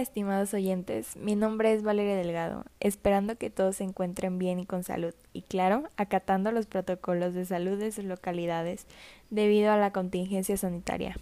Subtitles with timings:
[0.00, 1.16] estimados oyentes.
[1.16, 5.42] Mi nombre es Valeria Delgado, esperando que todos se encuentren bien y con salud, y
[5.42, 8.86] claro, acatando los protocolos de salud de sus localidades
[9.30, 11.16] debido a la contingencia sanitaria.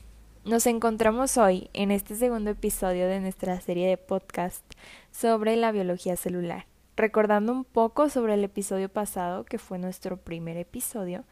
[0.45, 4.64] Nos encontramos hoy en este segundo episodio de nuestra serie de podcast
[5.11, 10.57] sobre la biología celular, recordando un poco sobre el episodio pasado, que fue nuestro primer
[10.57, 11.25] episodio,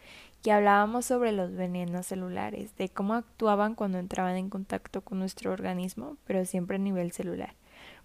[0.47, 5.51] que hablábamos sobre los venenos celulares, de cómo actuaban cuando entraban en contacto con nuestro
[5.51, 7.57] organismo, pero siempre a nivel celular.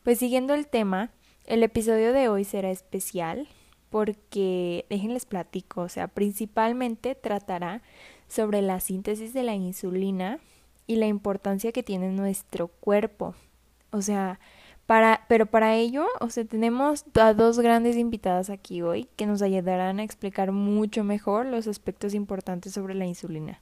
[0.02, 1.12] Pues siguiendo el tema,
[1.46, 3.48] el episodio de hoy será especial
[3.92, 7.84] porque, déjenles platico, o sea, principalmente tratará
[8.28, 10.40] sobre la síntesis de la insulina
[10.88, 13.36] y la importancia que tiene nuestro cuerpo.
[13.92, 14.40] O sea,
[14.86, 19.42] para, pero para ello, o sea, tenemos a dos grandes invitadas aquí hoy que nos
[19.42, 23.62] ayudarán a explicar mucho mejor los aspectos importantes sobre la insulina.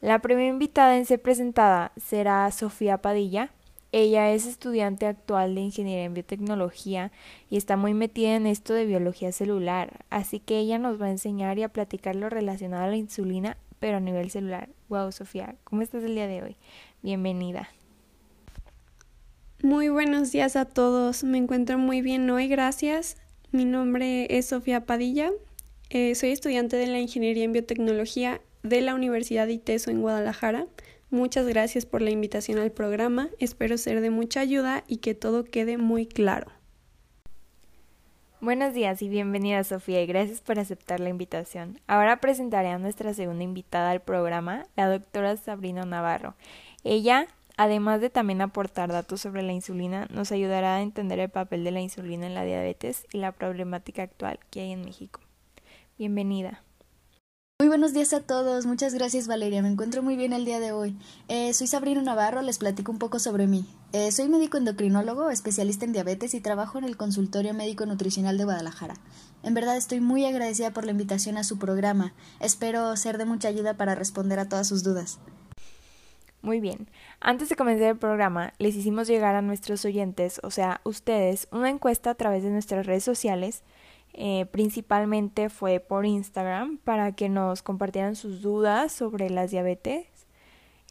[0.00, 3.50] La primera invitada en ser presentada será Sofía Padilla.
[3.92, 7.12] Ella es estudiante actual de Ingeniería en Biotecnología
[7.48, 11.12] y está muy metida en esto de biología celular, así que ella nos va a
[11.12, 14.68] enseñar y a platicar lo relacionado a la insulina, pero a nivel celular.
[14.88, 16.56] Wow, Sofía, ¿cómo estás el día de hoy?
[17.02, 17.68] Bienvenida.
[19.62, 21.24] Muy buenos días a todos.
[21.24, 23.16] Me encuentro muy bien hoy, gracias.
[23.52, 25.30] Mi nombre es Sofía Padilla.
[25.88, 30.66] Eh, soy estudiante de la Ingeniería en Biotecnología de la Universidad de ITESO en Guadalajara.
[31.08, 33.30] Muchas gracias por la invitación al programa.
[33.38, 36.52] Espero ser de mucha ayuda y que todo quede muy claro.
[38.42, 41.80] Buenos días y bienvenida Sofía y gracias por aceptar la invitación.
[41.86, 46.34] Ahora presentaré a nuestra segunda invitada al programa, la doctora Sabrina Navarro.
[46.84, 47.26] Ella
[47.58, 51.70] Además de también aportar datos sobre la insulina, nos ayudará a entender el papel de
[51.70, 55.20] la insulina en la diabetes y la problemática actual que hay en México.
[55.98, 56.62] Bienvenida.
[57.58, 60.72] Muy buenos días a todos, muchas gracias Valeria, me encuentro muy bien el día de
[60.72, 60.94] hoy.
[61.28, 63.64] Eh, soy Sabrina Navarro, les platico un poco sobre mí.
[63.94, 68.44] Eh, soy médico endocrinólogo, especialista en diabetes y trabajo en el consultorio médico nutricional de
[68.44, 68.96] Guadalajara.
[69.42, 73.48] En verdad estoy muy agradecida por la invitación a su programa, espero ser de mucha
[73.48, 75.18] ayuda para responder a todas sus dudas.
[76.46, 76.88] Muy bien.
[77.18, 81.70] Antes de comenzar el programa, les hicimos llegar a nuestros oyentes, o sea, ustedes, una
[81.70, 83.64] encuesta a través de nuestras redes sociales.
[84.12, 90.06] Eh, principalmente fue por Instagram para que nos compartieran sus dudas sobre las diabetes,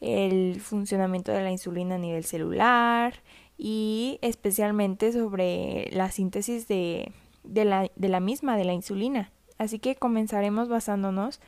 [0.02, 3.24] el funcionamiento de la insulina a nivel celular
[3.58, 7.14] y especialmente sobre la síntesis de,
[7.46, 9.32] la misma, de la insulina.
[9.58, 11.40] Así que comenzaremos basándonos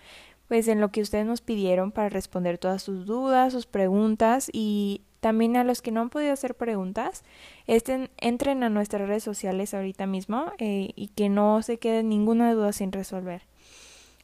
[0.48, 5.02] pues en lo que ustedes nos pidieron para responder todas sus dudas, sus preguntas y
[5.20, 7.24] también a los que no han podido hacer preguntas,
[7.66, 12.54] estén, entren a nuestras redes sociales ahorita mismo eh, y que no se quede ninguna
[12.54, 13.44] duda sin resolver.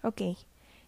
[0.04, 0.22] Ok,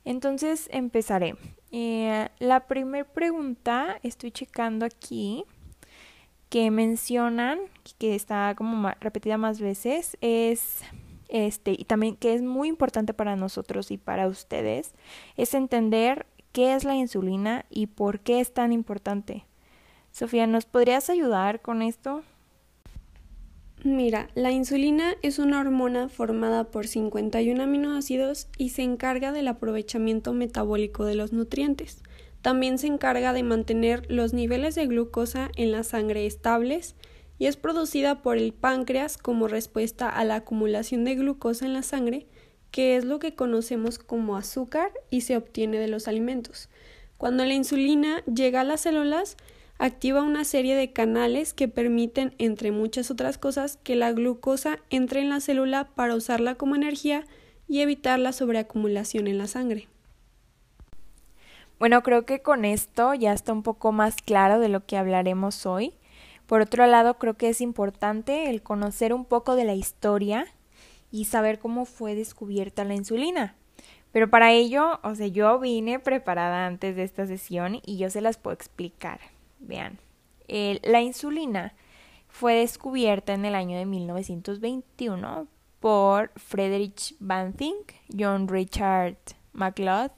[0.04, 1.36] entonces empezaré.
[1.72, 5.44] Eh, la primera pregunta, estoy checando aquí,
[6.50, 7.60] que mencionan,
[7.98, 10.84] que está como repetida más veces, es
[11.30, 14.94] este, y también que es muy importante para nosotros y para ustedes,
[15.38, 19.46] es entender qué es la insulina y por qué es tan importante.
[20.12, 22.24] Sofía, ¿nos podrías ayudar con esto?
[23.84, 30.34] Mira, la insulina es una hormona formada por 51 aminoácidos y se encarga del aprovechamiento
[30.34, 32.02] metabólico de los nutrientes.
[32.42, 36.96] También se encarga de mantener los niveles de glucosa en la sangre estables
[37.38, 41.84] y es producida por el páncreas como respuesta a la acumulación de glucosa en la
[41.84, 42.28] sangre,
[42.72, 46.70] que es lo que conocemos como azúcar y se obtiene de los alimentos.
[47.18, 49.38] Cuando la insulina llega a las células,
[49.78, 55.22] activa una serie de canales que permiten, entre muchas otras cosas, que la glucosa entre
[55.22, 57.26] en la célula para usarla como energía
[57.68, 59.88] y evitar la sobreacumulación en la sangre.
[61.80, 65.66] Bueno, creo que con esto ya está un poco más claro de lo que hablaremos
[65.66, 65.94] hoy.
[66.48, 70.46] Por otro lado, creo que es importante el conocer un poco de la historia
[71.12, 73.56] y saber cómo fue descubierta la insulina.
[74.12, 78.22] Pero para ello, o sea, yo vine preparada antes de esta sesión y yo se
[78.22, 79.20] las puedo explicar.
[79.60, 80.00] Vean,
[80.48, 81.74] la insulina
[82.28, 85.48] fue descubierta en el año de 1921
[85.80, 87.76] por Friedrich Banting,
[88.18, 89.18] John Richard
[89.54, 90.12] McLeod,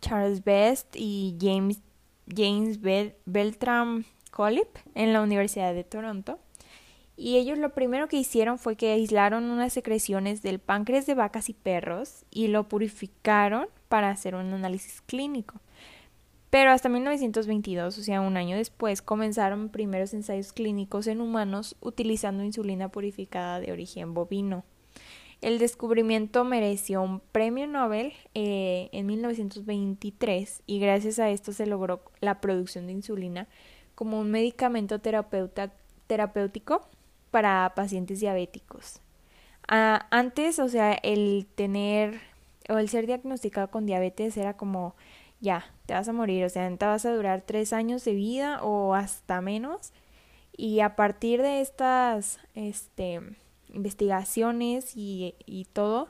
[0.00, 1.80] Charles Best y James,
[2.26, 2.80] James
[3.24, 6.40] Beltram Collip en la Universidad de Toronto.
[7.16, 11.48] Y ellos lo primero que hicieron fue que aislaron unas secreciones del páncreas de vacas
[11.50, 15.60] y perros y lo purificaron para hacer un análisis clínico.
[16.50, 22.42] Pero hasta 1922, o sea, un año después, comenzaron primeros ensayos clínicos en humanos utilizando
[22.42, 24.64] insulina purificada de origen bovino.
[25.42, 32.02] El descubrimiento mereció un premio Nobel eh, en 1923 y gracias a esto se logró
[32.20, 33.48] la producción de insulina
[33.94, 35.72] como un medicamento terapeuta,
[36.06, 36.86] terapéutico
[37.30, 39.00] para pacientes diabéticos.
[39.68, 42.20] Ah, antes, o sea, el tener
[42.68, 44.94] o el ser diagnosticado con diabetes era como,
[45.40, 48.62] ya, te vas a morir, o sea, te vas a durar tres años de vida
[48.62, 49.92] o hasta menos.
[50.56, 53.20] Y a partir de estas este,
[53.72, 56.08] investigaciones y, y todo,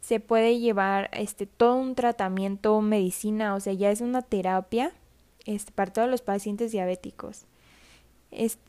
[0.00, 4.92] se puede llevar este, todo un tratamiento, medicina, o sea, ya es una terapia
[5.46, 7.44] este, para todos los pacientes diabéticos.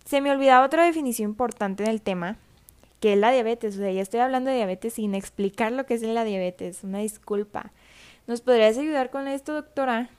[0.06, 2.38] se me olvidaba otra definición importante en el tema,
[3.00, 3.76] que es la diabetes.
[3.76, 6.84] O sea, ya estoy hablando de diabetes sin explicar lo que es la diabetes.
[6.84, 7.72] Una disculpa.
[8.28, 10.10] ¿Nos podrías ayudar con esto, doctora?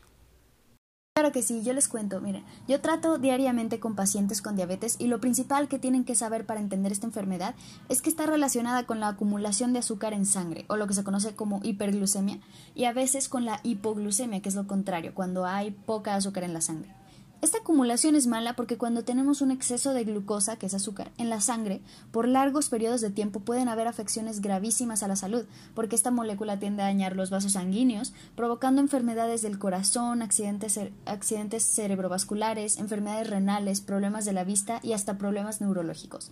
[1.17, 2.21] Claro que sí, yo les cuento.
[2.21, 6.45] Miren, yo trato diariamente con pacientes con diabetes y lo principal que tienen que saber
[6.45, 7.55] para entender esta enfermedad
[7.89, 11.05] es que está relacionada con la acumulación de azúcar en sangre o lo que se
[11.05, 12.41] conoce como hiperglucemia
[12.75, 16.53] y a veces con la hipoglucemia, que es lo contrario, cuando hay poca azúcar en
[16.53, 16.95] la sangre.
[17.43, 21.29] Esta acumulación es mala porque cuando tenemos un exceso de glucosa, que es azúcar, en
[21.29, 25.44] la sangre, por largos periodos de tiempo pueden haber afecciones gravísimas a la salud,
[25.75, 32.79] porque esta molécula tiende a dañar los vasos sanguíneos, provocando enfermedades del corazón, accidentes, cerebrovasculares,
[32.79, 36.31] enfermedades renales, problemas de la vista y hasta problemas neurológicos.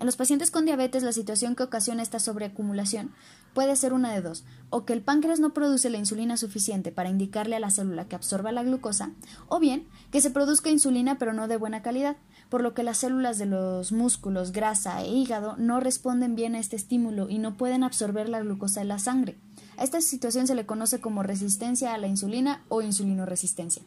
[0.00, 3.12] En los pacientes con diabetes, la situación que ocasiona esta sobreacumulación
[3.52, 7.10] puede ser una de dos, o que el páncreas no produce la insulina suficiente para
[7.10, 9.10] indicarle a la célula que absorba la glucosa,
[9.48, 12.16] o bien que se produzca insulina pero no de buena calidad,
[12.48, 16.60] por lo que las células de los músculos, grasa e hígado no responden bien a
[16.60, 19.36] este estímulo y no pueden absorber la glucosa en la sangre.
[19.76, 23.82] A esta situación se le conoce como resistencia a la insulina o insulinoresistencia.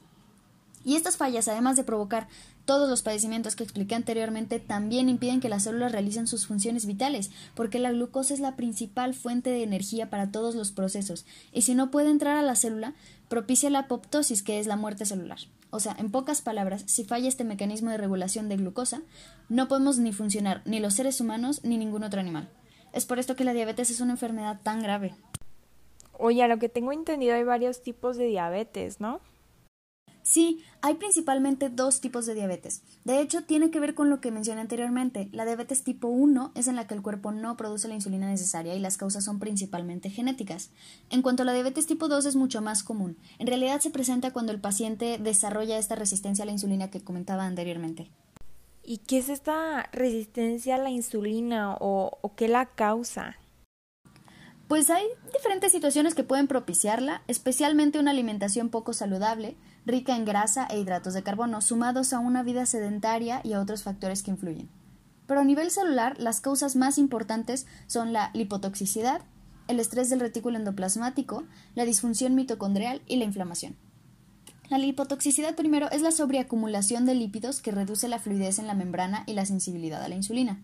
[0.84, 2.28] Y estas fallas, además de provocar
[2.66, 7.32] todos los padecimientos que expliqué anteriormente, también impiden que las células realicen sus funciones vitales,
[7.56, 11.76] porque la glucosa es la principal fuente de energía para todos los procesos, y si
[11.76, 12.94] no puede entrar a la célula,
[13.28, 15.40] propicia la apoptosis, que es la muerte celular.
[15.72, 19.02] O sea, en pocas palabras, si falla este mecanismo de regulación de glucosa,
[19.50, 22.48] no podemos ni funcionar ni los seres humanos ni ningún otro animal.
[22.94, 25.16] Es por esto que la diabetes es una enfermedad tan grave.
[26.20, 29.20] Oye, a lo que tengo entendido hay varios tipos de diabetes, ¿no?
[30.24, 32.82] Sí, hay principalmente dos tipos de diabetes.
[33.04, 35.28] De hecho, tiene que ver con lo que mencioné anteriormente.
[35.34, 38.74] La diabetes tipo 1 es en la que el cuerpo no produce la insulina necesaria
[38.74, 40.70] y las causas son principalmente genéticas.
[41.10, 43.18] En cuanto a la diabetes tipo 2 es mucho más común.
[43.38, 47.46] En realidad se presenta cuando el paciente desarrolla esta resistencia a la insulina que comentaba
[47.46, 48.10] anteriormente.
[48.82, 53.38] ¿Y qué es esta resistencia a la insulina o, o qué la causa?
[54.70, 60.66] Pues hay diferentes situaciones que pueden propiciarla, especialmente una alimentación poco saludable, rica en grasa
[60.70, 64.70] e hidratos de carbono, sumados a una vida sedentaria y a otros factores que influyen.
[65.28, 69.22] Pero a nivel celular, las causas más importantes son la lipotoxicidad,
[69.68, 71.46] el estrés del retículo endoplasmático,
[71.76, 73.76] la disfunción mitocondrial y la inflamación.
[74.70, 79.24] La lipotoxicidad primero es la sobreacumulación de lípidos que reduce la fluidez en la membrana
[79.28, 80.62] y la sensibilidad a la insulina.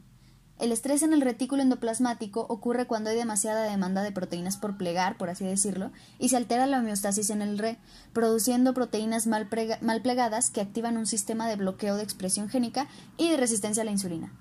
[0.60, 5.18] El estrés en el retículo endoplasmático ocurre cuando hay demasiada demanda de proteínas por plegar,
[5.18, 7.78] por así decirlo, y se altera la homeostasis en el RE,
[8.12, 13.38] produciendo proteínas mal, plegadas que activan un sistema de bloqueo de expresión génica y de
[13.38, 14.34] resistencia a la insulina.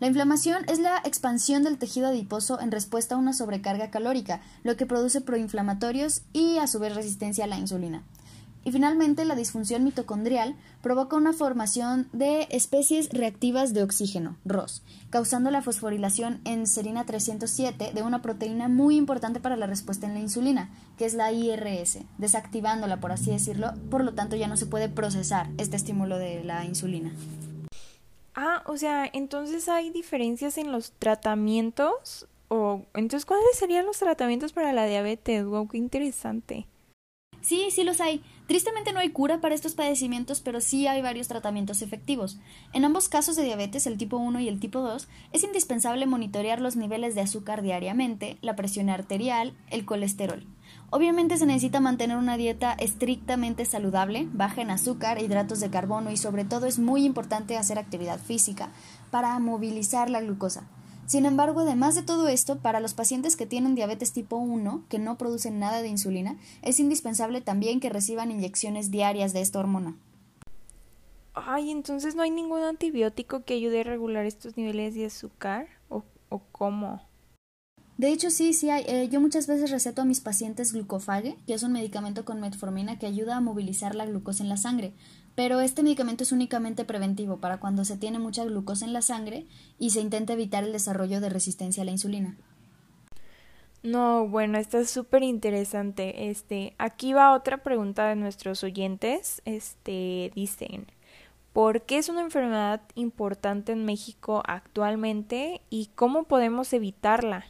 [0.00, 4.76] La inflamación es la expansión del tejido adiposo en respuesta a una sobrecarga calórica, lo
[4.76, 8.02] que produce proinflamatorios y a su vez resistencia a la insulina.
[8.64, 15.50] Y finalmente, la disfunción mitocondrial provoca una formación de especies reactivas de oxígeno, ROS, causando
[15.50, 20.20] la fosforilación en serina 307 de una proteína muy importante para la respuesta en la
[20.20, 24.66] insulina, que es la IRS, desactivándola, por así decirlo, por lo tanto ya no se
[24.66, 27.12] puede procesar este estímulo de la insulina.
[28.34, 32.26] Ah, o sea, entonces hay diferencias en los tratamientos.
[32.48, 35.44] O entonces, ¿cuáles serían los tratamientos para la diabetes?
[35.44, 36.66] Wow, qué interesante.
[37.40, 38.22] Sí, sí los hay.
[38.46, 42.38] Tristemente no hay cura para estos padecimientos, pero sí hay varios tratamientos efectivos.
[42.74, 46.60] En ambos casos de diabetes, el tipo 1 y el tipo 2, es indispensable monitorear
[46.60, 50.46] los niveles de azúcar diariamente, la presión arterial, el colesterol.
[50.90, 56.18] Obviamente se necesita mantener una dieta estrictamente saludable, baja en azúcar, hidratos de carbono y
[56.18, 58.68] sobre todo es muy importante hacer actividad física
[59.10, 60.68] para movilizar la glucosa.
[61.06, 64.98] Sin embargo, además de todo esto, para los pacientes que tienen diabetes tipo 1, que
[64.98, 69.96] no producen nada de insulina, es indispensable también que reciban inyecciones diarias de esta hormona.
[71.34, 76.04] Ay, entonces no hay ningún antibiótico que ayude a regular estos niveles de azúcar o,
[76.30, 77.02] o cómo?
[77.96, 78.84] De hecho, sí, sí hay.
[78.88, 82.98] Eh, yo muchas veces receto a mis pacientes glucofage, que es un medicamento con metformina
[82.98, 84.92] que ayuda a movilizar la glucosa en la sangre.
[85.36, 89.46] Pero este medicamento es únicamente preventivo para cuando se tiene mucha glucosa en la sangre
[89.78, 92.36] y se intenta evitar el desarrollo de resistencia a la insulina.
[93.82, 96.30] No, bueno, esto es súper interesante.
[96.30, 99.42] Este, aquí va otra pregunta de nuestros oyentes.
[99.44, 100.86] Este, dicen,
[101.54, 107.46] ¿Por qué es una enfermedad importante en México actualmente y cómo podemos evitarla?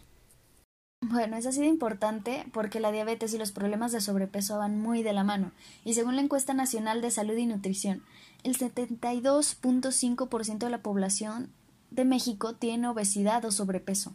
[1.07, 5.03] Bueno, es así de importante porque la diabetes y los problemas de sobrepeso van muy
[5.03, 5.53] de la mano,
[5.85, 8.03] y según la encuesta nacional de salud y nutrición,
[8.43, 11.51] el 72.5% de la población
[11.91, 14.15] de México tiene obesidad o sobrepeso.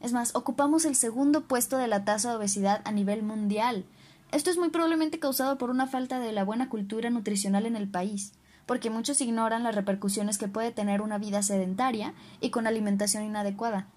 [0.00, 3.84] Es más, ocupamos el segundo puesto de la tasa de obesidad a nivel mundial.
[4.32, 7.86] Esto es muy probablemente causado por una falta de la buena cultura nutricional en el
[7.86, 8.32] país
[8.64, 13.88] porque muchos ignoran las repercusiones que puede tener una vida sedentaria y con alimentación inadecuada.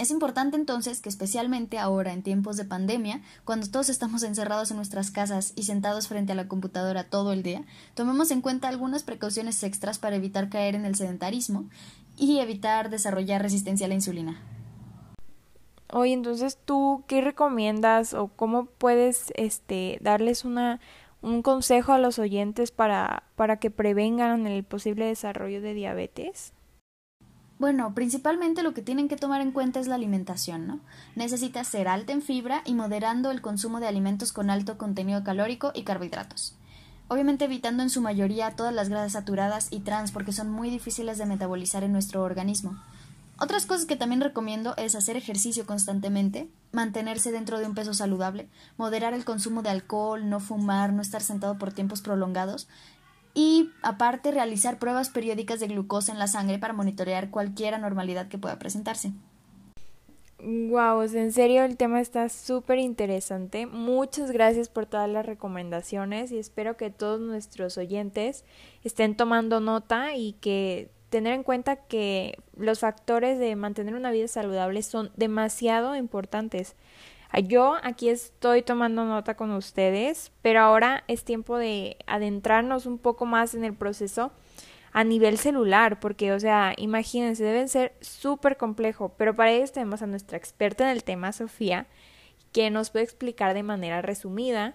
[0.00, 4.78] Es importante entonces que especialmente ahora en tiempos de pandemia, cuando todos estamos encerrados en
[4.78, 9.02] nuestras casas y sentados frente a la computadora todo el día, tomemos en cuenta algunas
[9.02, 11.66] precauciones extras para evitar caer en el sedentarismo
[12.16, 14.40] y evitar desarrollar resistencia a la insulina.
[15.92, 20.80] Oye, entonces tú qué recomiendas o cómo puedes este darles una
[21.20, 26.54] un consejo a los oyentes para, para que prevengan el posible desarrollo de diabetes?
[27.60, 30.80] Bueno, principalmente lo que tienen que tomar en cuenta es la alimentación, ¿no?
[31.14, 35.70] Necesita ser alta en fibra y moderando el consumo de alimentos con alto contenido calórico
[35.74, 36.54] y carbohidratos.
[37.08, 41.18] Obviamente evitando en su mayoría todas las grasas saturadas y trans porque son muy difíciles
[41.18, 42.82] de metabolizar en nuestro organismo.
[43.38, 48.48] Otras cosas que también recomiendo es hacer ejercicio constantemente, mantenerse dentro de un peso saludable,
[48.78, 52.68] moderar el consumo de alcohol, no fumar, no estar sentado por tiempos prolongados
[53.34, 58.38] y aparte realizar pruebas periódicas de glucosa en la sangre para monitorear cualquier anormalidad que
[58.38, 59.12] pueda presentarse.
[60.42, 63.66] Wow, en serio el tema está súper interesante.
[63.66, 68.44] Muchas gracias por todas las recomendaciones y espero que todos nuestros oyentes
[68.82, 74.28] estén tomando nota y que tener en cuenta que los factores de mantener una vida
[74.28, 76.74] saludable son demasiado importantes.
[77.44, 83.24] Yo aquí estoy tomando nota con ustedes, pero ahora es tiempo de adentrarnos un poco
[83.24, 84.32] más en el proceso
[84.92, 90.02] a nivel celular, porque, o sea, imagínense, deben ser súper complejo, pero para ello tenemos
[90.02, 91.86] a nuestra experta en el tema, Sofía,
[92.52, 94.74] que nos puede explicar de manera resumida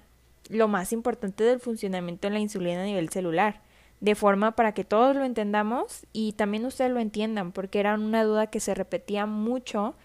[0.49, 3.61] lo más importante del funcionamiento de la insulina a nivel celular
[3.99, 8.23] de forma para que todos lo entendamos y también ustedes lo entiendan, porque era una
[8.23, 9.95] duda que se repetía mucho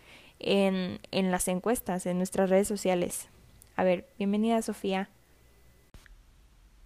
[0.41, 3.29] en, en las encuestas, en nuestras redes sociales.
[3.77, 5.09] A ver, bienvenida Sofía.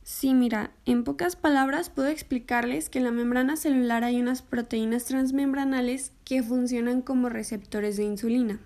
[0.02, 5.06] Sí, mira, en pocas palabras puedo explicarles que en la membrana celular hay unas proteínas
[5.06, 8.60] transmembranales que funcionan como receptores de insulina.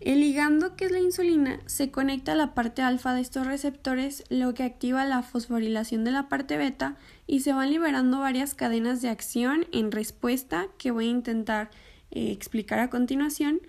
[0.00, 4.24] El ligando, que es la insulina, se conecta a la parte alfa de estos receptores,
[4.28, 6.96] lo que activa la fosforilación de la parte beta
[7.26, 11.70] y se van liberando varias cadenas de acción en respuesta que voy a intentar
[12.10, 13.60] eh, explicar a continuación.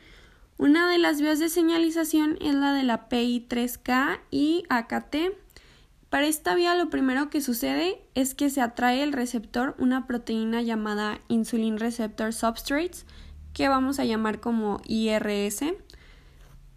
[0.60, 5.16] Una de las vías de señalización es la de la PI3K y AKT.
[6.10, 10.64] Para esta vía lo primero que sucede es que se atrae el receptor una proteína
[10.64, 13.06] llamada Insulin Receptor Substrates,
[13.54, 15.62] que vamos a llamar como IRS.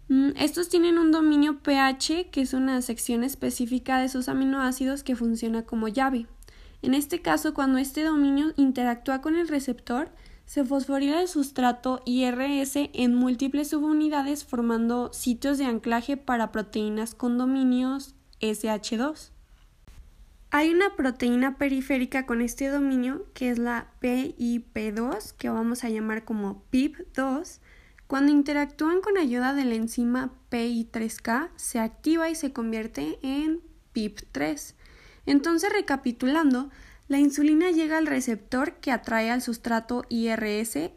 [0.09, 5.15] Mm, estos tienen un dominio pH, que es una sección específica de sus aminoácidos que
[5.15, 6.27] funciona como llave.
[6.83, 10.11] En este caso, cuando este dominio interactúa con el receptor,
[10.51, 17.37] se fosforila el sustrato IRS en múltiples subunidades formando sitios de anclaje para proteínas con
[17.37, 19.29] dominios SH2.
[20.49, 26.25] Hay una proteína periférica con este dominio que es la PIP2, que vamos a llamar
[26.25, 27.59] como PIP2,
[28.07, 33.61] cuando interactúan con ayuda de la enzima PI3K, se activa y se convierte en
[33.95, 34.73] PIP3.
[35.25, 36.69] Entonces, recapitulando,
[37.11, 40.91] la insulina llega al receptor que atrae al sustrato IRS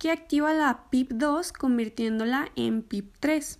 [0.00, 3.58] que activa la PIP2 convirtiéndola en PIP3.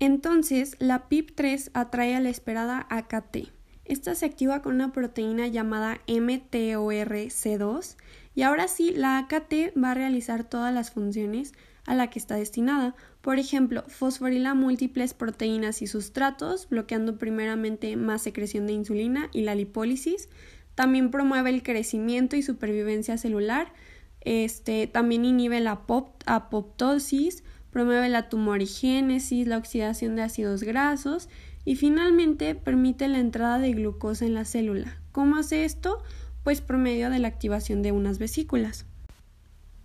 [0.00, 3.52] Entonces, la PIP3 atrae a la esperada AKT.
[3.84, 7.96] Esta se activa con una proteína llamada MTORC2
[8.34, 11.52] y ahora sí, la AKT va a realizar todas las funciones
[11.86, 12.96] a la que está destinada.
[13.20, 19.54] Por ejemplo, fosforila múltiples proteínas y sustratos, bloqueando primeramente más secreción de insulina y la
[19.54, 20.28] lipólisis.
[20.74, 23.72] También promueve el crecimiento y supervivencia celular.
[24.20, 25.82] Este, también inhibe la
[26.26, 31.28] apoptosis, promueve la tumorigénesis, la oxidación de ácidos grasos
[31.64, 34.98] y finalmente permite la entrada de glucosa en la célula.
[35.12, 36.02] ¿Cómo hace esto?
[36.44, 38.86] Pues por medio de la activación de unas vesículas.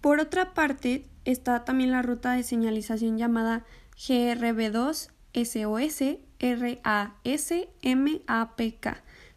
[0.02, 3.66] Por otra parte, está también la ruta de señalización llamada
[3.98, 6.04] GRB2 SOS
[6.40, 7.64] RASMAPK.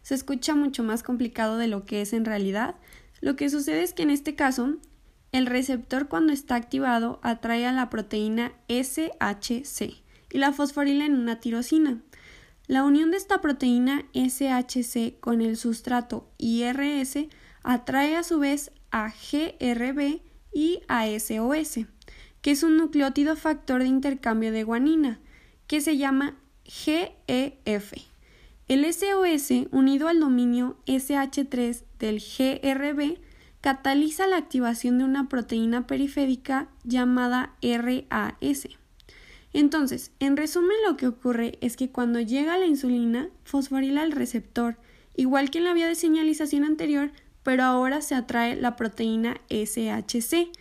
[0.01, 2.75] Se escucha mucho más complicado de lo que es en realidad.
[3.19, 4.77] Lo que sucede es que en este caso,
[5.31, 11.39] el receptor cuando está activado atrae a la proteína SHC y la fosforila en una
[11.39, 12.01] tirosina.
[12.67, 17.27] La unión de esta proteína SHC con el sustrato IRS
[17.63, 20.21] atrae a su vez a GRB
[20.53, 21.85] y a SOS,
[22.41, 25.19] que es un nucleótido factor de intercambio de guanina,
[25.67, 28.10] que se llama GEF.
[28.67, 33.19] El SOS, unido al dominio SH3 del GRB,
[33.61, 38.67] cataliza la activación de una proteína periférica llamada RAS.
[39.53, 44.77] Entonces, en resumen lo que ocurre es que cuando llega la insulina, fosforila el receptor,
[45.15, 47.11] igual que en la vía de señalización anterior,
[47.43, 50.51] pero ahora se atrae la proteína SHC,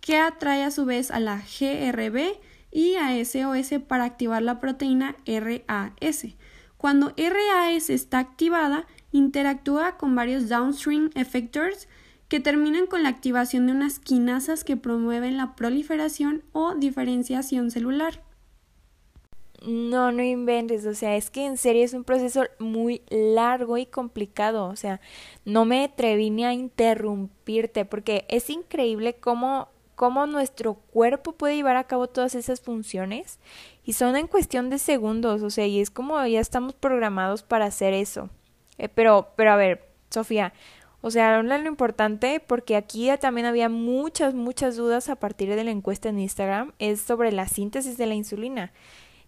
[0.00, 2.38] que atrae a su vez a la GRB
[2.70, 6.26] y a SOS para activar la proteína RAS.
[6.78, 11.88] Cuando RAS está activada, interactúa con varios downstream effectors
[12.28, 18.22] que terminan con la activación de unas quinasas que promueven la proliferación o diferenciación celular.
[19.66, 23.86] No, no inventes, o sea, es que en serio es un proceso muy largo y
[23.86, 25.00] complicado, o sea,
[25.44, 31.76] no me atreví ni a interrumpirte porque es increíble cómo, cómo nuestro cuerpo puede llevar
[31.76, 33.40] a cabo todas esas funciones
[33.88, 37.64] y son en cuestión de segundos, o sea, y es como ya estamos programados para
[37.64, 38.28] hacer eso.
[38.76, 40.52] Eh, pero, pero a ver, Sofía,
[41.00, 45.64] o sea, habla lo importante porque aquí también había muchas, muchas dudas a partir de
[45.64, 48.74] la encuesta en Instagram, es sobre la síntesis de la insulina.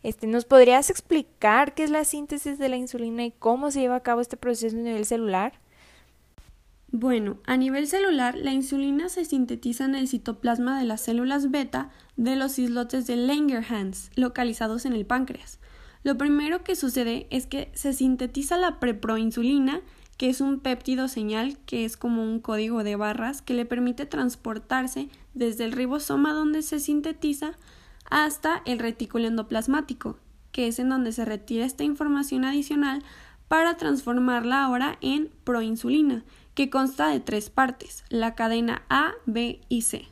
[0.03, 3.97] Este, ¿Nos podrías explicar qué es la síntesis de la insulina y cómo se lleva
[3.97, 5.55] a cabo este proceso a nivel celular?
[6.93, 11.91] Bueno, a nivel celular, la insulina se sintetiza en el citoplasma de las células beta
[12.17, 15.61] de los islotes de Langerhans, localizados en el páncreas.
[16.03, 19.83] Lo primero que sucede es que se sintetiza la preproinsulina,
[20.17, 24.05] que es un péptido señal que es como un código de barras que le permite
[24.05, 27.53] transportarse desde el ribosoma donde se sintetiza
[28.11, 30.19] hasta el retículo endoplasmático,
[30.51, 33.05] que es en donde se retira esta información adicional
[33.47, 39.83] para transformarla ahora en proinsulina, que consta de tres partes, la cadena A, B y
[39.83, 40.07] C.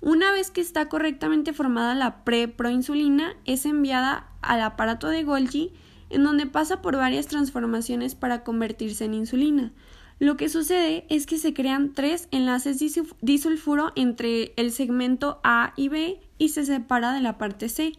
[0.00, 5.72] Una vez que está correctamente formada la pre-proinsulina, es enviada al aparato de Golgi,
[6.10, 9.72] en donde pasa por varias transformaciones para convertirse en insulina.
[10.20, 12.78] Lo que sucede es que se crean tres enlaces
[13.20, 17.92] disulfuro entre el segmento A y B y se separa de la parte C.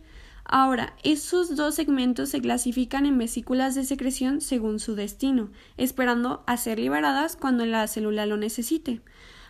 [0.52, 6.58] Ahora, esos dos segmentos se clasifican en vesículas de secreción según su destino, esperando a
[6.58, 9.00] ser liberadas cuando la célula lo necesite.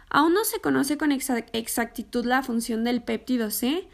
[0.09, 3.87] Aún no se conoce con exactitud la función del péptido C.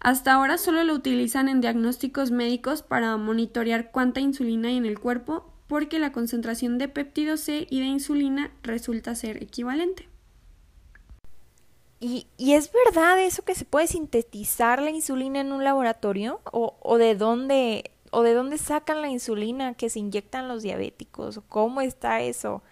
[0.00, 4.98] Hasta ahora solo lo utilizan en diagnósticos médicos para monitorear cuánta insulina hay en el
[4.98, 10.08] cuerpo, porque la concentración de péptido C y de insulina resulta ser equivalente.
[12.00, 16.40] ¿Y, ¿Y, es verdad eso que se puede sintetizar la insulina en un laboratorio?
[16.52, 21.40] ¿O, o, de dónde, ¿O de dónde sacan la insulina que se inyectan los diabéticos?
[21.48, 22.62] ¿Cómo está eso?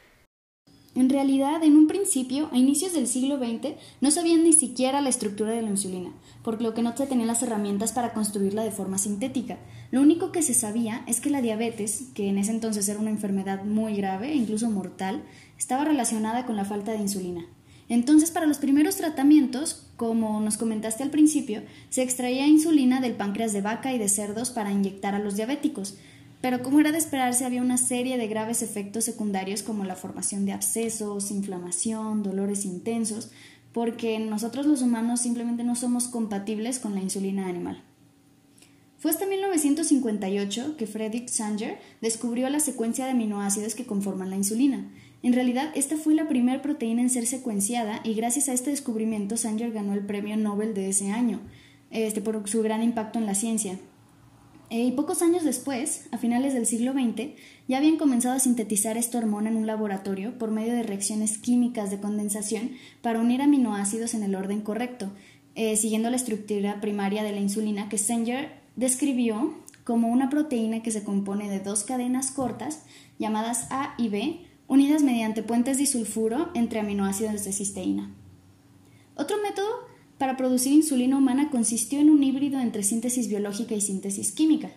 [0.97, 5.11] En realidad, en un principio, a inicios del siglo XX, no sabían ni siquiera la
[5.11, 6.11] estructura de la insulina,
[6.43, 9.59] por lo que no se tenían las herramientas para construirla de forma sintética.
[9.91, 13.11] Lo único que se sabía es que la diabetes, que en ese entonces era una
[13.11, 15.23] enfermedad muy grave e incluso mortal,
[15.59, 17.47] estaba relacionada con la falta de insulina.
[17.89, 23.53] Entonces, para los primeros tratamientos, como nos comentaste al principio, se extraía insulina del páncreas
[23.53, 25.97] de vaca y de cerdos para inyectar a los diabéticos,
[26.41, 30.47] pero como era de esperarse había una serie de graves efectos secundarios como la formación
[30.47, 33.31] de abscesos, inflamación, dolores intensos,
[33.73, 37.83] porque nosotros los humanos simplemente no somos compatibles con la insulina animal.
[38.99, 44.91] Fue hasta 1958 que Frederick Sanger descubrió la secuencia de aminoácidos que conforman la insulina,
[45.23, 49.37] en realidad, esta fue la primera proteína en ser secuenciada y gracias a este descubrimiento
[49.37, 51.41] Sanger ganó el premio Nobel de ese año,
[51.91, 53.79] este, por su gran impacto en la ciencia.
[54.69, 57.31] Eh, y pocos años después, a finales del siglo XX,
[57.69, 61.91] ya habían comenzado a sintetizar esta hormona en un laboratorio por medio de reacciones químicas
[61.91, 65.11] de condensación para unir aminoácidos en el orden correcto,
[65.55, 70.91] eh, siguiendo la estructura primaria de la insulina que Sanger describió como una proteína que
[70.91, 72.83] se compone de dos cadenas cortas
[73.21, 78.11] llamadas A y B, unidas mediante puentes disulfuro entre aminoácidos de cisteína.
[79.17, 79.69] Otro método
[80.19, 84.71] para producir insulina humana consistió en un híbrido entre síntesis biológica y síntesis química.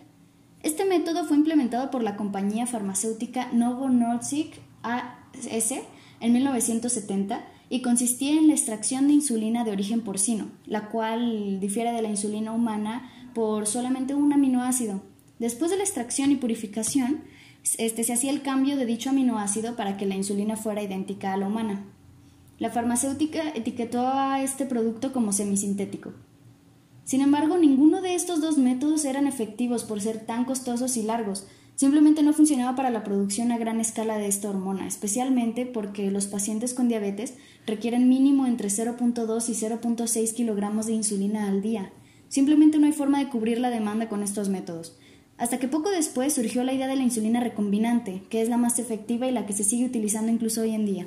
[0.62, 5.72] Este método fue implementado por la compañía farmacéutica Novo Nordisk AS
[6.20, 11.92] en 1970 y consistía en la extracción de insulina de origen porcino, la cual difiere
[11.92, 15.00] de la insulina humana por solamente un aminoácido.
[15.38, 17.22] Después de la extracción y purificación,
[17.78, 21.36] este, se hacía el cambio de dicho aminoácido para que la insulina fuera idéntica a
[21.36, 21.84] la humana.
[22.58, 26.12] La farmacéutica etiquetó a este producto como semisintético.
[27.04, 31.46] Sin embargo, ninguno de estos dos métodos eran efectivos por ser tan costosos y largos.
[31.74, 36.26] Simplemente no funcionaba para la producción a gran escala de esta hormona, especialmente porque los
[36.26, 37.34] pacientes con diabetes
[37.66, 41.90] requieren mínimo entre 0.2 y 0.6 kilogramos de insulina al día.
[42.28, 44.98] Simplemente no hay forma de cubrir la demanda con estos métodos.
[45.40, 48.78] Hasta que poco después surgió la idea de la insulina recombinante, que es la más
[48.78, 51.06] efectiva y la que se sigue utilizando incluso hoy en día.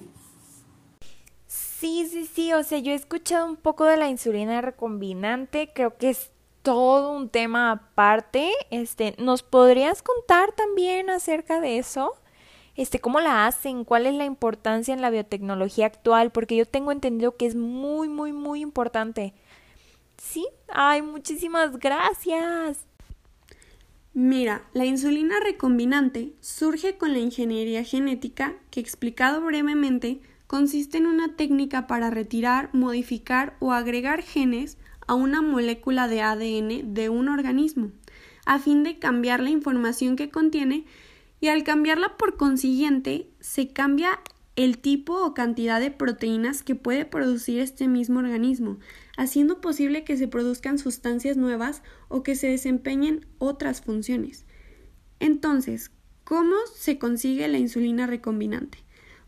[1.46, 5.98] Sí, sí, sí, o sea, yo he escuchado un poco de la insulina recombinante, creo
[5.98, 6.32] que es
[6.63, 8.52] todo un tema aparte.
[8.72, 12.15] Este, ¿nos podrías contar también acerca de eso?
[12.76, 13.86] Este, ¿cómo la hacen?
[13.86, 16.32] ¿Cuál es la importancia en la biotecnología actual?
[16.32, 19.36] Porque yo tengo entendido que es muy, muy, muy importante.
[20.17, 22.88] Sí, ay, muchísimas gracias.
[24.15, 31.36] Mira, la insulina recombinante surge con la ingeniería genética que explicado brevemente consiste en una
[31.36, 37.91] técnica para retirar, modificar o agregar genes a una molécula de ADN de un organismo,
[38.45, 40.86] a fin de cambiar la información que contiene
[41.41, 44.19] y al cambiarla por consiguiente se cambia
[44.56, 48.78] el tipo o cantidad de proteínas que puede producir este mismo organismo,
[49.17, 54.45] haciendo posible que se produzcan sustancias nuevas o que se desempeñen otras funciones.
[55.19, 55.91] Entonces,
[56.23, 58.80] ¿cómo se consigue la insulina recombinante?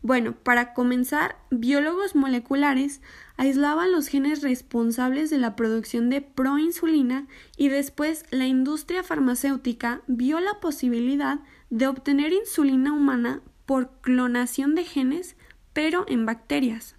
[0.02, 3.00] Bueno, para comenzar, biólogos moleculares
[3.36, 10.38] aislaban los genes responsables de la producción de proinsulina y después la industria farmacéutica vio
[10.38, 15.34] la posibilidad de obtener insulina humana por clonación de genes,
[15.72, 16.94] pero en bacterias.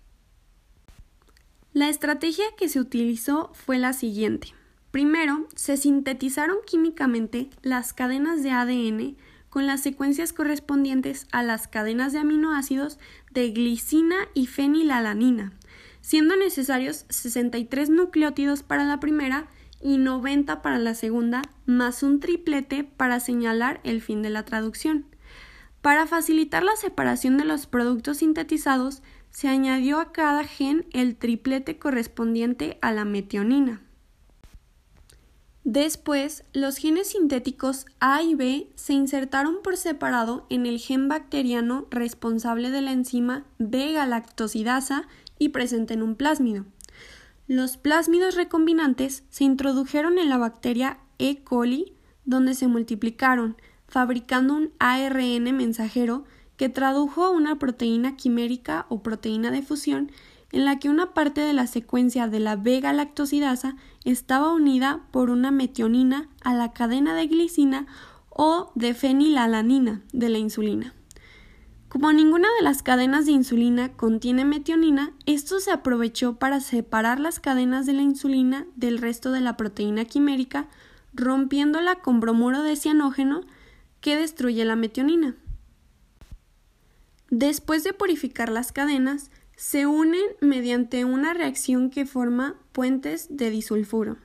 [1.77, 4.55] La estrategia que se utilizó fue la siguiente.
[4.89, 9.15] Primero, se sintetizaron químicamente las cadenas de ADN
[9.51, 12.97] con las secuencias correspondientes a las cadenas de aminoácidos
[13.29, 15.53] de glicina y fenilalanina,
[16.01, 19.45] siendo necesarios 63 nucleótidos para la primera
[19.79, 25.05] y 90 para la segunda, más un triplete para señalar el fin de la traducción.
[25.83, 29.03] Para facilitar la separación de los productos sintetizados,
[29.37, 33.83] se añadió a cada gen el triplete correspondiente a la metionina.
[35.63, 41.85] Después, los genes sintéticos A y B se insertaron por separado en el gen bacteriano
[41.91, 46.65] responsable de la enzima B-galactosidasa y presente en un plásmido.
[47.45, 51.43] Los plásmidos recombinantes se introdujeron en la bacteria E.
[51.43, 51.93] coli,
[52.25, 53.55] donde se multiplicaron,
[53.87, 56.25] fabricando un ARN mensajero
[56.57, 60.11] que tradujo una proteína quimérica o proteína de fusión
[60.51, 65.51] en la que una parte de la secuencia de la beta-lactosidasa estaba unida por una
[65.51, 67.85] metionina a la cadena de glicina
[68.29, 70.93] o de fenilalanina de la insulina.
[71.89, 77.39] Como ninguna de las cadenas de insulina contiene metionina, esto se aprovechó para separar las
[77.39, 80.67] cadenas de la insulina del resto de la proteína quimérica,
[81.13, 83.41] rompiéndola con bromuro de cianógeno
[84.01, 85.35] que destruye la metionina.
[87.29, 94.17] Después de purificar las cadenas, se unen mediante una reacción que forma puentes de disulfuro.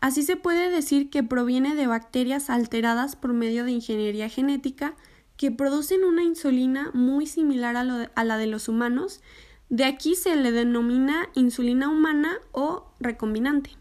[0.00, 4.96] Así se puede decir que proviene de bacterias alteradas por medio de ingeniería genética
[5.36, 9.20] que producen una insulina muy similar a, la de los humanos.
[9.68, 13.76] De aquí se le denomina insulina humana o recombinante.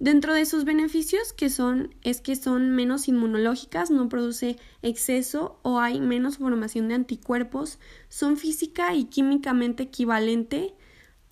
[0.00, 5.80] Dentro de sus beneficios que son es que son menos inmunológicas, no produce exceso o
[5.80, 10.74] hay menos formación de anticuerpos, son física y químicamente equivalente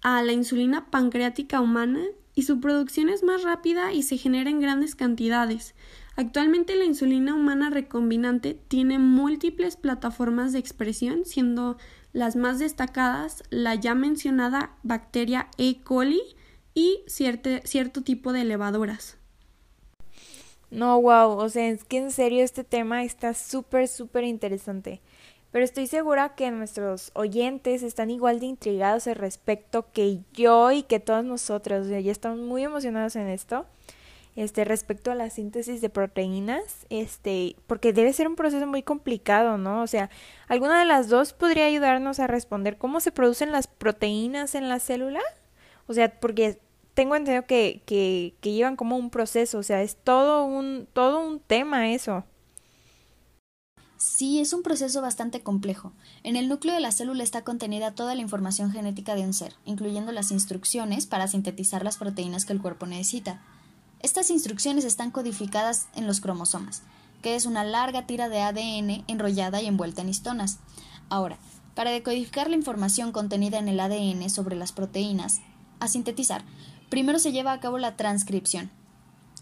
[0.03, 2.01] a la insulina pancreática humana
[2.35, 5.75] y su producción es más rápida y se genera en grandes cantidades.
[6.17, 11.77] Actualmente la insulina humana recombinante tiene múltiples plataformas de expresión, siendo
[12.13, 15.83] las más destacadas la ya mencionada bacteria E.
[15.83, 16.23] coli,
[16.77, 19.17] y cierto, cierto tipo de elevadoras.
[20.71, 25.01] No, wow, o sea, es que en serio este tema está súper, súper interesante.
[25.53, 30.83] Pero estoy segura que nuestros oyentes están igual de intrigados al respecto que yo y
[30.83, 31.87] que todos nosotros.
[31.87, 33.65] O sea, ya estamos muy emocionados en esto.
[34.35, 39.57] Este, respecto a la síntesis de proteínas, este, porque debe ser un proceso muy complicado,
[39.57, 39.81] ¿no?
[39.81, 40.11] O sea,
[40.47, 44.79] ¿alguna de las dos podría ayudarnos a responder cómo se producen las proteínas en la
[44.79, 45.23] célula?
[45.87, 46.59] O sea, porque
[46.97, 51.41] tengo entendido que, que, llevan como un proceso, o sea, es todo un, todo un
[51.41, 52.25] tema eso.
[53.99, 55.93] Sí, es un proceso bastante complejo.
[56.23, 59.55] En el núcleo de la célula está contenida toda la información genética de un ser,
[59.67, 63.43] incluyendo las instrucciones para sintetizar las proteínas que el cuerpo necesita.
[64.01, 66.83] Estas instrucciones están codificadas en los cromosomas,
[67.21, 70.61] que es una larga tira de ADN enrollada y envuelta en histonas.
[71.11, 71.39] Ahora,
[71.75, 75.43] para decodificar la información contenida en el ADN sobre las proteínas,
[75.79, 76.43] a sintetizar,
[76.89, 78.71] Primero se lleva a cabo la transcripción.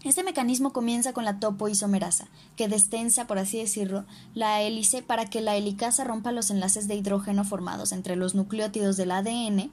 [0.03, 4.05] Este mecanismo comienza con la topoisomerasa, que destensa, por así decirlo,
[4.35, 8.97] la hélice para que la helicasa rompa los enlaces de hidrógeno formados entre los nucleótidos
[8.97, 9.71] del ADN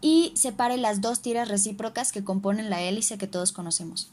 [0.00, 4.12] y separe las dos tiras recíprocas que componen la hélice que todos conocemos.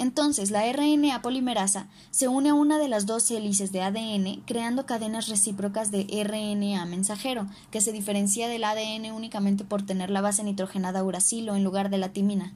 [0.00, 4.86] Entonces, la RNA polimerasa se une a una de las dos hélices de ADN, creando
[4.86, 10.42] cadenas recíprocas de RNA mensajero, que se diferencia del ADN únicamente por tener la base
[10.42, 12.54] nitrogenada uracilo en lugar de la timina.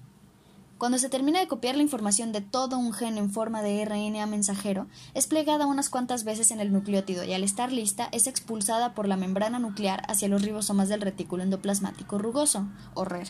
[0.78, 4.24] Cuando se termina de copiar la información de todo un gen en forma de RNA
[4.24, 8.94] mensajero, es plegada unas cuantas veces en el nucleótido y al estar lista es expulsada
[8.94, 13.28] por la membrana nuclear hacia los ribosomas del retículo endoplasmático rugoso, o RER,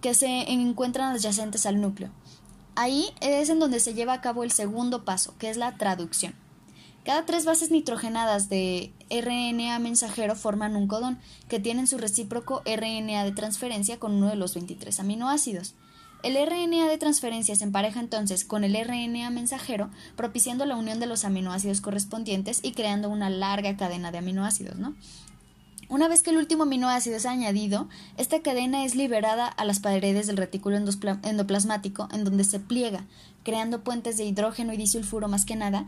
[0.00, 2.10] que se encuentran adyacentes al núcleo.
[2.80, 6.36] Ahí es en donde se lleva a cabo el segundo paso, que es la traducción.
[7.04, 13.24] Cada tres bases nitrogenadas de RNA mensajero forman un codón, que tienen su recíproco RNA
[13.24, 15.74] de transferencia con uno de los 23 aminoácidos.
[16.22, 21.06] El RNA de transferencia se empareja entonces con el RNA mensajero, propiciando la unión de
[21.06, 24.94] los aminoácidos correspondientes y creando una larga cadena de aminoácidos, ¿no?
[25.88, 30.26] Una vez que el último aminoácido es añadido, esta cadena es liberada a las paredes
[30.26, 33.06] del retículo endoplasmático, en donde se pliega,
[33.42, 35.86] creando puentes de hidrógeno y disulfuro más que nada,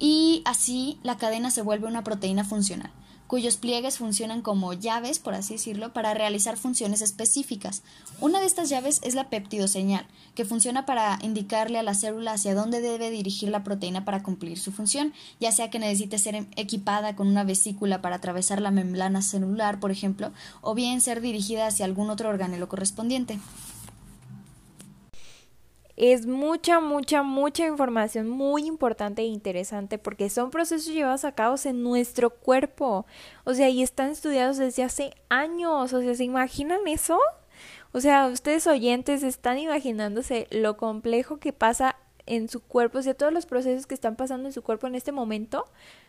[0.00, 2.90] y así la cadena se vuelve una proteína funcional
[3.28, 7.82] cuyos pliegues funcionan como llaves, por así decirlo, para realizar funciones específicas.
[8.20, 12.54] Una de estas llaves es la peptidoseñal, que funciona para indicarle a la célula hacia
[12.54, 17.14] dónde debe dirigir la proteína para cumplir su función, ya sea que necesite ser equipada
[17.14, 21.84] con una vesícula para atravesar la membrana celular, por ejemplo, o bien ser dirigida hacia
[21.84, 23.38] algún otro organelo correspondiente
[26.00, 31.56] es mucha, mucha, mucha información muy importante e interesante porque son procesos llevados a cabo
[31.64, 33.04] en nuestro cuerpo.
[33.42, 35.92] O sea, y están estudiados desde hace años.
[35.92, 37.18] O sea, ¿se imaginan eso?
[37.90, 43.14] O sea, ustedes oyentes están imaginándose lo complejo que pasa en su cuerpo, o sea,
[43.14, 45.64] todos los procesos que están pasando en su cuerpo en este momento.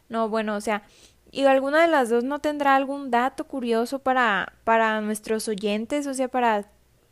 [0.07, 0.83] No, bueno, o sea,
[1.31, 6.13] y alguna de las dos no tendrá algún dato curioso para para nuestros oyentes, o
[6.13, 6.65] sea, para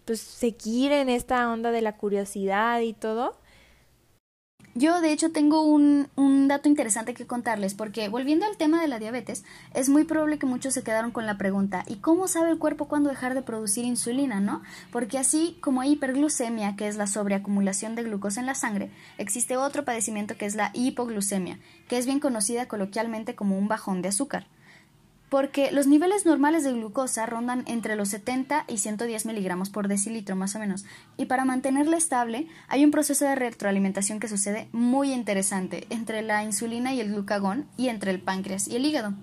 [0.08, 3.38] pues seguir en esta onda de la curiosidad y todo.
[4.74, 8.88] Yo, de hecho, tengo un, un, dato interesante que contarles, porque volviendo al tema de
[8.88, 9.44] la diabetes,
[9.74, 12.88] es muy probable que muchos se quedaron con la pregunta, ¿y cómo sabe el cuerpo
[12.88, 14.62] cuándo dejar de producir insulina, no?
[14.92, 19.58] Porque así como hay hiperglucemia, que es la sobreacumulación de glucosa en la sangre, existe
[19.58, 24.10] otro padecimiento que es la hipoglucemia, que es bien conocida coloquialmente como un bajón de
[24.10, 24.46] azúcar
[25.30, 30.36] porque los niveles normales de glucosa rondan entre los 70 y 110 miligramos por decilitro
[30.36, 30.86] más o menos,
[31.18, 36.44] y para mantenerla estable hay un proceso de retroalimentación que sucede muy interesante entre la
[36.44, 39.14] insulina y el glucagón y entre el páncreas y el hígado.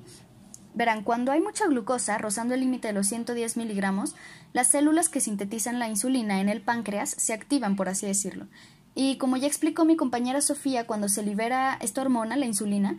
[0.74, 4.16] Verán, cuando hay mucha glucosa, rozando el límite de los 110 miligramos,
[4.52, 8.48] las células que sintetizan la insulina en el páncreas se activan, por así decirlo.
[8.96, 12.98] Y como ya explicó mi compañera Sofía, cuando se libera esta hormona, la insulina,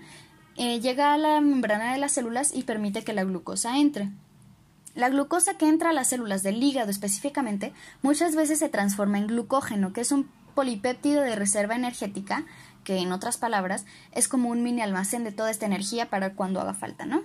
[0.57, 4.09] eh, llega a la membrana de las células y permite que la glucosa entre.
[4.93, 9.27] La glucosa que entra a las células del hígado específicamente muchas veces se transforma en
[9.27, 12.45] glucógeno, que es un polipéptido de reserva energética,
[12.85, 16.61] que en otras palabras es como un mini almacén de toda esta energía para cuando
[16.61, 17.23] haga falta, ¿no?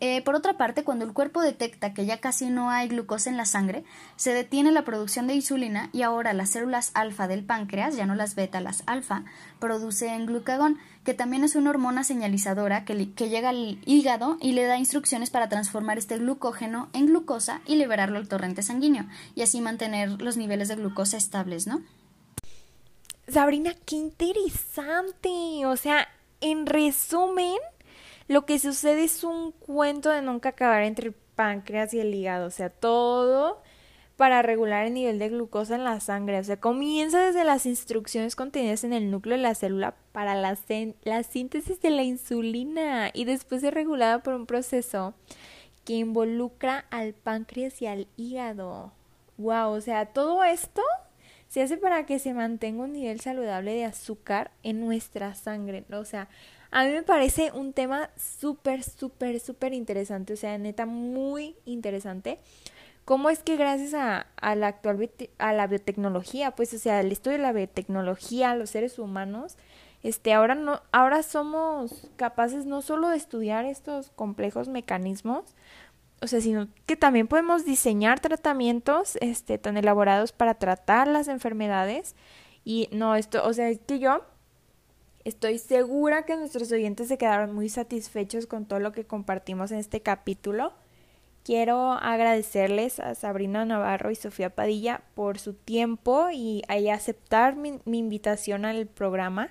[0.00, 3.36] Eh, por otra parte, cuando el cuerpo detecta que ya casi no hay glucosa en
[3.36, 3.84] la sangre,
[4.16, 8.14] se detiene la producción de insulina y ahora las células alfa del páncreas, ya no
[8.14, 9.24] las beta, las alfa,
[9.58, 14.64] producen glucagón, que también es una hormona señalizadora que, que llega al hígado y le
[14.64, 19.60] da instrucciones para transformar este glucógeno en glucosa y liberarlo al torrente sanguíneo, y así
[19.60, 21.82] mantener los niveles de glucosa estables, ¿no?
[23.28, 25.28] Sabrina, qué interesante.
[25.66, 26.08] O sea,
[26.40, 27.58] en resumen,
[28.30, 32.46] lo que sucede es un cuento de nunca acabar entre el páncreas y el hígado,
[32.46, 33.60] o sea, todo
[34.16, 36.38] para regular el nivel de glucosa en la sangre.
[36.38, 40.56] O sea, comienza desde las instrucciones contenidas en el núcleo de la célula para la,
[41.02, 45.12] la síntesis de la insulina y después es regulada por un proceso
[45.84, 48.92] que involucra al páncreas y al hígado.
[49.38, 50.82] Wow, o sea, todo esto
[51.48, 56.04] se hace para que se mantenga un nivel saludable de azúcar en nuestra sangre, o
[56.04, 56.28] sea,
[56.70, 62.38] a mí me parece un tema súper, súper, súper interesante, o sea, neta, muy interesante.
[63.04, 67.10] ¿Cómo es que gracias a, a la actual a la biotecnología, pues, o sea, el
[67.10, 69.56] estudio de la biotecnología, los seres humanos,
[70.02, 75.56] este, ahora no, ahora somos capaces no solo de estudiar estos complejos mecanismos,
[76.22, 82.14] o sea, sino que también podemos diseñar tratamientos, este, tan elaborados para tratar las enfermedades.
[82.64, 84.22] Y no, esto, o sea, es que yo
[85.24, 89.78] Estoy segura que nuestros oyentes se quedaron muy satisfechos con todo lo que compartimos en
[89.78, 90.72] este capítulo.
[91.44, 97.98] Quiero agradecerles a Sabrina Navarro y Sofía Padilla por su tiempo y aceptar mi, mi
[97.98, 99.50] invitación al programa.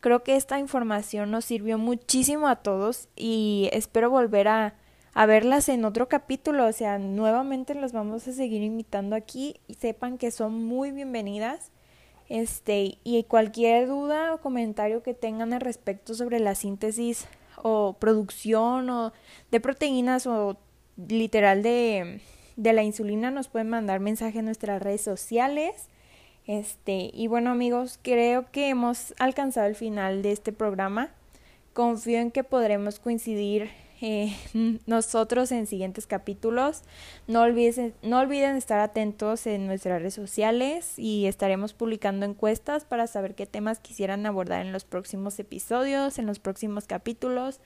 [0.00, 4.74] Creo que esta información nos sirvió muchísimo a todos y espero volver a,
[5.14, 6.66] a verlas en otro capítulo.
[6.66, 11.70] O sea, nuevamente las vamos a seguir invitando aquí y sepan que son muy bienvenidas.
[12.28, 17.26] Este, y cualquier duda o comentario que tengan al respecto sobre la síntesis
[17.62, 19.12] o producción o
[19.50, 20.56] de proteínas o
[20.96, 22.20] literal de,
[22.56, 25.88] de la insulina nos pueden mandar mensaje en nuestras redes sociales.
[26.46, 31.10] Este, y bueno amigos, creo que hemos alcanzado el final de este programa.
[31.74, 34.34] Confío en que podremos coincidir eh,
[34.86, 36.82] nosotros en siguientes capítulos.
[37.26, 43.06] No, olviden, no olviden estar atentos en nuestras redes sociales y estaremos publicando encuestas para
[43.06, 47.60] saber qué temas quisieran abordar en los próximos episodios, en los próximos capítulos.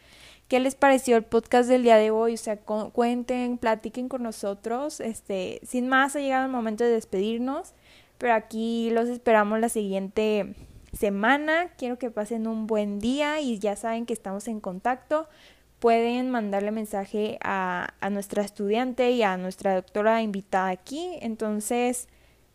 [0.48, 2.34] ¿Qué les pareció el podcast del día de hoy?
[2.34, 4.98] O sea, cuenten, platiquen con nosotros.
[4.98, 7.74] Este, sin más, ha llegado el momento de despedirnos,
[8.18, 10.56] pero aquí los esperamos la siguiente
[10.92, 11.68] semana.
[11.78, 15.28] Quiero que pasen un buen día y ya saben que estamos en contacto.
[15.80, 21.18] Pueden mandarle mensaje a, a nuestra estudiante y a nuestra doctora invitada aquí.
[21.20, 22.06] Entonces,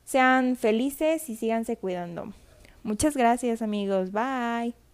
[0.05, 2.33] sean felices y síganse cuidando.
[2.83, 4.11] Muchas gracias amigos.
[4.11, 4.84] Bye.